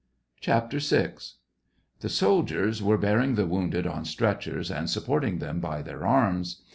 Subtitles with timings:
[0.37, 1.07] 68 SEVASTOPOL IN MAY.
[1.15, 1.19] VI.
[1.99, 6.63] The soldiers were bearing the wounded on stretchers, and supporting them by their arms.